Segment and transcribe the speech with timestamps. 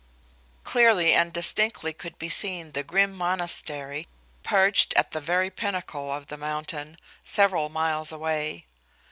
[0.63, 4.07] Clearly and distinctly could be seen the grim monastery,
[4.41, 8.65] perched at the very pinnacle of the mountain, several miles away.